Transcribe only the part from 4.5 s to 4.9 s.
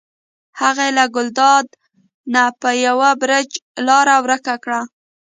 کړه.